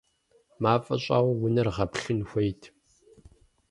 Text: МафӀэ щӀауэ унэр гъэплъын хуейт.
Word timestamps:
МафӀэ 0.61 0.95
щӀауэ 1.03 1.31
унэр 1.45 1.67
гъэплъын 1.75 2.19
хуейт. 2.29 2.61